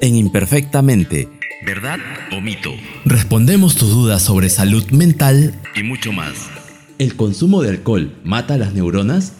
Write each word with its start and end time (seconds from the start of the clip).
En 0.00 0.14
Imperfectamente, 0.14 1.28
¿Verdad 1.66 1.98
o 2.36 2.40
mito? 2.40 2.70
respondemos 3.04 3.74
tus 3.74 3.90
dudas 3.90 4.22
sobre 4.22 4.48
salud 4.48 4.84
mental. 4.90 5.54
Y 5.74 5.82
mucho 5.82 6.12
más. 6.12 6.34
¿El 6.98 7.16
consumo 7.16 7.62
de 7.62 7.70
alcohol 7.70 8.14
mata 8.22 8.56
las 8.58 8.74
neuronas? 8.74 9.32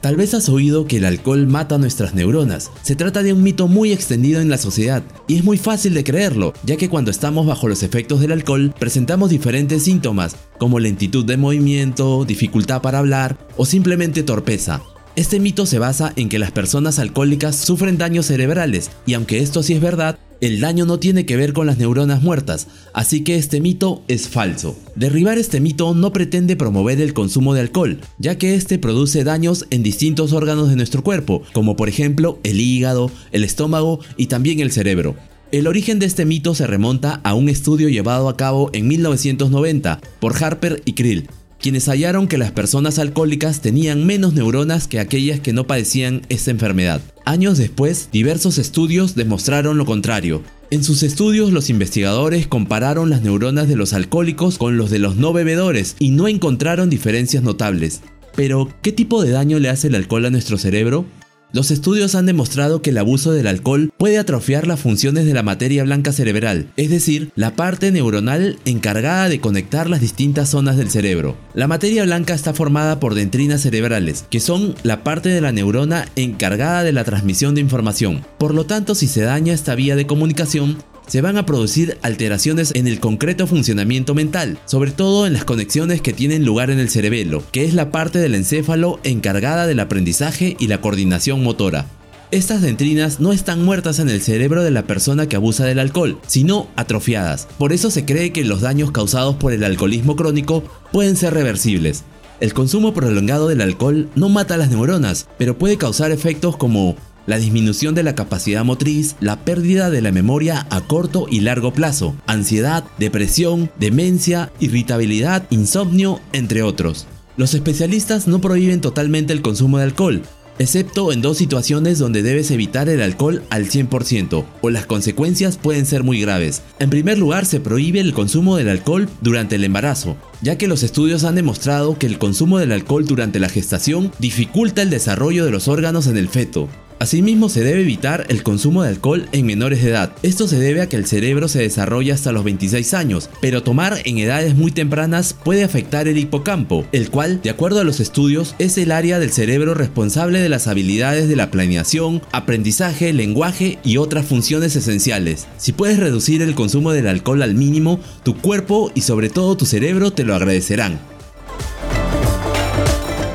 Tal 0.00 0.14
vez 0.14 0.34
has 0.34 0.48
oído 0.48 0.86
que 0.86 0.98
el 0.98 1.04
alcohol 1.04 1.48
mata 1.48 1.78
nuestras 1.78 2.14
neuronas. 2.14 2.70
Se 2.82 2.94
trata 2.94 3.24
de 3.24 3.32
un 3.32 3.42
mito 3.42 3.66
muy 3.66 3.92
extendido 3.92 4.40
en 4.40 4.48
la 4.48 4.58
sociedad 4.58 5.02
y 5.26 5.36
es 5.36 5.44
muy 5.44 5.58
fácil 5.58 5.94
de 5.94 6.04
creerlo, 6.04 6.52
ya 6.62 6.76
que 6.76 6.88
cuando 6.88 7.10
estamos 7.10 7.44
bajo 7.46 7.66
los 7.66 7.82
efectos 7.82 8.20
del 8.20 8.30
alcohol 8.30 8.72
presentamos 8.78 9.30
diferentes 9.30 9.82
síntomas, 9.82 10.36
como 10.58 10.78
lentitud 10.78 11.24
de 11.24 11.36
movimiento, 11.36 12.24
dificultad 12.24 12.80
para 12.80 12.98
hablar 13.00 13.36
o 13.56 13.66
simplemente 13.66 14.22
torpeza. 14.22 14.82
Este 15.16 15.40
mito 15.40 15.64
se 15.64 15.78
basa 15.78 16.12
en 16.16 16.28
que 16.28 16.38
las 16.38 16.50
personas 16.52 16.98
alcohólicas 16.98 17.56
sufren 17.56 17.96
daños 17.96 18.26
cerebrales, 18.26 18.90
y 19.06 19.14
aunque 19.14 19.38
esto 19.38 19.62
sí 19.62 19.72
es 19.72 19.80
verdad, 19.80 20.18
el 20.42 20.60
daño 20.60 20.84
no 20.84 20.98
tiene 20.98 21.24
que 21.24 21.38
ver 21.38 21.54
con 21.54 21.66
las 21.66 21.78
neuronas 21.78 22.22
muertas, 22.22 22.66
así 22.92 23.24
que 23.24 23.36
este 23.36 23.62
mito 23.62 24.02
es 24.08 24.28
falso. 24.28 24.78
Derribar 24.94 25.38
este 25.38 25.58
mito 25.58 25.94
no 25.94 26.12
pretende 26.12 26.54
promover 26.54 27.00
el 27.00 27.14
consumo 27.14 27.54
de 27.54 27.62
alcohol, 27.62 27.98
ya 28.18 28.36
que 28.36 28.56
este 28.56 28.78
produce 28.78 29.24
daños 29.24 29.64
en 29.70 29.82
distintos 29.82 30.34
órganos 30.34 30.68
de 30.68 30.76
nuestro 30.76 31.02
cuerpo, 31.02 31.42
como 31.54 31.76
por 31.76 31.88
ejemplo 31.88 32.38
el 32.42 32.60
hígado, 32.60 33.10
el 33.32 33.42
estómago 33.42 34.00
y 34.18 34.26
también 34.26 34.60
el 34.60 34.70
cerebro. 34.70 35.16
El 35.50 35.66
origen 35.66 35.98
de 35.98 36.04
este 36.04 36.26
mito 36.26 36.54
se 36.54 36.66
remonta 36.66 37.22
a 37.24 37.32
un 37.32 37.48
estudio 37.48 37.88
llevado 37.88 38.28
a 38.28 38.36
cabo 38.36 38.68
en 38.74 38.86
1990 38.86 39.98
por 40.20 40.36
Harper 40.44 40.82
y 40.84 40.92
Krill, 40.92 41.30
quienes 41.60 41.88
hallaron 41.88 42.28
que 42.28 42.38
las 42.38 42.52
personas 42.52 42.98
alcohólicas 42.98 43.60
tenían 43.60 44.06
menos 44.06 44.34
neuronas 44.34 44.88
que 44.88 45.00
aquellas 45.00 45.40
que 45.40 45.52
no 45.52 45.66
padecían 45.66 46.22
esta 46.28 46.50
enfermedad. 46.50 47.00
Años 47.24 47.58
después, 47.58 48.08
diversos 48.12 48.58
estudios 48.58 49.14
demostraron 49.14 49.78
lo 49.78 49.86
contrario. 49.86 50.42
En 50.70 50.82
sus 50.82 51.02
estudios, 51.02 51.52
los 51.52 51.70
investigadores 51.70 52.46
compararon 52.46 53.08
las 53.10 53.22
neuronas 53.22 53.68
de 53.68 53.76
los 53.76 53.92
alcohólicos 53.92 54.58
con 54.58 54.76
los 54.76 54.90
de 54.90 54.98
los 54.98 55.16
no 55.16 55.32
bebedores 55.32 55.96
y 55.98 56.10
no 56.10 56.28
encontraron 56.28 56.90
diferencias 56.90 57.42
notables. 57.42 58.00
Pero, 58.34 58.68
¿qué 58.82 58.92
tipo 58.92 59.22
de 59.22 59.30
daño 59.30 59.58
le 59.58 59.68
hace 59.70 59.88
el 59.88 59.94
alcohol 59.94 60.26
a 60.26 60.30
nuestro 60.30 60.58
cerebro? 60.58 61.06
Los 61.52 61.70
estudios 61.70 62.14
han 62.14 62.26
demostrado 62.26 62.82
que 62.82 62.90
el 62.90 62.98
abuso 62.98 63.32
del 63.32 63.46
alcohol 63.46 63.92
puede 63.96 64.18
atrofiar 64.18 64.66
las 64.66 64.80
funciones 64.80 65.26
de 65.26 65.32
la 65.32 65.42
materia 65.42 65.84
blanca 65.84 66.12
cerebral, 66.12 66.72
es 66.76 66.90
decir, 66.90 67.30
la 67.36 67.54
parte 67.54 67.92
neuronal 67.92 68.58
encargada 68.64 69.28
de 69.28 69.40
conectar 69.40 69.88
las 69.88 70.00
distintas 70.00 70.50
zonas 70.50 70.76
del 70.76 70.90
cerebro. 70.90 71.36
La 71.54 71.68
materia 71.68 72.04
blanca 72.04 72.34
está 72.34 72.52
formada 72.52 72.98
por 72.98 73.14
dendrinas 73.14 73.62
cerebrales, 73.62 74.26
que 74.28 74.40
son 74.40 74.74
la 74.82 75.04
parte 75.04 75.28
de 75.28 75.40
la 75.40 75.52
neurona 75.52 76.06
encargada 76.16 76.82
de 76.82 76.92
la 76.92 77.04
transmisión 77.04 77.54
de 77.54 77.60
información. 77.60 78.26
Por 78.38 78.52
lo 78.52 78.66
tanto, 78.66 78.94
si 78.94 79.06
se 79.06 79.22
daña 79.22 79.54
esta 79.54 79.74
vía 79.74 79.96
de 79.96 80.06
comunicación, 80.06 80.78
se 81.06 81.20
van 81.20 81.36
a 81.36 81.46
producir 81.46 81.98
alteraciones 82.02 82.72
en 82.74 82.86
el 82.86 83.00
concreto 83.00 83.46
funcionamiento 83.46 84.14
mental, 84.14 84.58
sobre 84.64 84.90
todo 84.90 85.26
en 85.26 85.32
las 85.32 85.44
conexiones 85.44 86.00
que 86.00 86.12
tienen 86.12 86.44
lugar 86.44 86.70
en 86.70 86.78
el 86.78 86.90
cerebelo, 86.90 87.42
que 87.52 87.64
es 87.64 87.74
la 87.74 87.90
parte 87.90 88.18
del 88.18 88.34
encéfalo 88.34 89.00
encargada 89.04 89.66
del 89.66 89.80
aprendizaje 89.80 90.56
y 90.58 90.66
la 90.66 90.80
coordinación 90.80 91.42
motora. 91.42 91.86
Estas 92.32 92.60
dendrinas 92.60 93.20
no 93.20 93.32
están 93.32 93.64
muertas 93.64 94.00
en 94.00 94.08
el 94.08 94.20
cerebro 94.20 94.64
de 94.64 94.72
la 94.72 94.82
persona 94.82 95.28
que 95.28 95.36
abusa 95.36 95.64
del 95.64 95.78
alcohol, 95.78 96.18
sino 96.26 96.66
atrofiadas. 96.74 97.46
Por 97.56 97.72
eso 97.72 97.88
se 97.88 98.04
cree 98.04 98.32
que 98.32 98.44
los 98.44 98.62
daños 98.62 98.90
causados 98.90 99.36
por 99.36 99.52
el 99.52 99.62
alcoholismo 99.62 100.16
crónico 100.16 100.64
pueden 100.90 101.14
ser 101.14 101.34
reversibles. 101.34 102.02
El 102.40 102.52
consumo 102.52 102.92
prolongado 102.92 103.46
del 103.46 103.60
alcohol 103.60 104.10
no 104.16 104.28
mata 104.28 104.56
las 104.56 104.70
neuronas, 104.70 105.28
pero 105.38 105.56
puede 105.56 105.78
causar 105.78 106.10
efectos 106.10 106.56
como 106.56 106.96
la 107.26 107.38
disminución 107.38 107.94
de 107.94 108.02
la 108.02 108.14
capacidad 108.14 108.64
motriz, 108.64 109.16
la 109.20 109.44
pérdida 109.44 109.90
de 109.90 110.00
la 110.00 110.12
memoria 110.12 110.66
a 110.70 110.80
corto 110.80 111.26
y 111.30 111.40
largo 111.40 111.72
plazo, 111.72 112.14
ansiedad, 112.26 112.84
depresión, 112.98 113.70
demencia, 113.78 114.52
irritabilidad, 114.60 115.44
insomnio, 115.50 116.20
entre 116.32 116.62
otros. 116.62 117.06
Los 117.36 117.54
especialistas 117.54 118.26
no 118.26 118.40
prohíben 118.40 118.80
totalmente 118.80 119.32
el 119.32 119.42
consumo 119.42 119.78
de 119.78 119.84
alcohol, 119.84 120.22
excepto 120.58 121.12
en 121.12 121.20
dos 121.20 121.36
situaciones 121.36 121.98
donde 121.98 122.22
debes 122.22 122.50
evitar 122.50 122.88
el 122.88 123.02
alcohol 123.02 123.42
al 123.50 123.66
100% 123.66 124.44
o 124.62 124.70
las 124.70 124.86
consecuencias 124.86 125.58
pueden 125.58 125.86
ser 125.86 126.02
muy 126.02 126.20
graves. 126.20 126.62
En 126.78 126.90
primer 126.90 127.18
lugar, 127.18 127.46
se 127.46 127.60
prohíbe 127.60 128.00
el 128.00 128.14
consumo 128.14 128.56
del 128.56 128.68
alcohol 128.68 129.08
durante 129.20 129.56
el 129.56 129.64
embarazo, 129.64 130.16
ya 130.40 130.56
que 130.56 130.68
los 130.68 130.82
estudios 130.82 131.24
han 131.24 131.34
demostrado 131.34 131.98
que 131.98 132.06
el 132.06 132.18
consumo 132.18 132.58
del 132.58 132.72
alcohol 132.72 133.04
durante 133.04 133.38
la 133.38 133.48
gestación 133.48 134.12
dificulta 134.18 134.82
el 134.82 134.90
desarrollo 134.90 135.44
de 135.44 135.50
los 135.50 135.68
órganos 135.68 136.06
en 136.06 136.16
el 136.16 136.28
feto. 136.28 136.68
Asimismo, 136.98 137.50
se 137.50 137.62
debe 137.62 137.82
evitar 137.82 138.24
el 138.30 138.42
consumo 138.42 138.82
de 138.82 138.88
alcohol 138.88 139.28
en 139.32 139.44
menores 139.44 139.82
de 139.82 139.90
edad. 139.90 140.12
Esto 140.22 140.48
se 140.48 140.58
debe 140.58 140.80
a 140.80 140.88
que 140.88 140.96
el 140.96 141.04
cerebro 141.04 141.46
se 141.46 141.60
desarrolla 141.60 142.14
hasta 142.14 142.32
los 142.32 142.42
26 142.42 142.94
años, 142.94 143.28
pero 143.42 143.62
tomar 143.62 143.98
en 144.04 144.16
edades 144.16 144.54
muy 144.54 144.70
tempranas 144.70 145.34
puede 145.34 145.62
afectar 145.62 146.08
el 146.08 146.16
hipocampo, 146.16 146.86
el 146.92 147.10
cual, 147.10 147.42
de 147.42 147.50
acuerdo 147.50 147.80
a 147.80 147.84
los 147.84 148.00
estudios, 148.00 148.54
es 148.58 148.78
el 148.78 148.92
área 148.92 149.18
del 149.18 149.30
cerebro 149.30 149.74
responsable 149.74 150.40
de 150.40 150.48
las 150.48 150.68
habilidades 150.68 151.28
de 151.28 151.36
la 151.36 151.50
planeación, 151.50 152.22
aprendizaje, 152.32 153.12
lenguaje 153.12 153.78
y 153.84 153.98
otras 153.98 154.24
funciones 154.24 154.74
esenciales. 154.74 155.48
Si 155.58 155.72
puedes 155.72 155.98
reducir 155.98 156.40
el 156.40 156.54
consumo 156.54 156.92
del 156.92 157.08
alcohol 157.08 157.42
al 157.42 157.54
mínimo, 157.54 158.00
tu 158.22 158.38
cuerpo 158.38 158.90
y 158.94 159.02
sobre 159.02 159.28
todo 159.28 159.56
tu 159.58 159.66
cerebro 159.66 160.12
te 160.12 160.24
lo 160.24 160.34
agradecerán. 160.34 160.98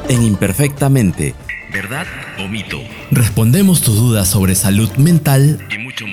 En 0.09 0.23
Imperfectamente, 0.23 1.35
¿Verdad 1.71 2.05
o 2.37 2.47
mito? 2.47 2.81
respondemos 3.11 3.81
tus 3.81 3.95
dudas 3.95 4.27
sobre 4.27 4.55
salud 4.55 4.91
mental 4.97 5.65
Y 5.73 5.77
mucho 5.77 6.05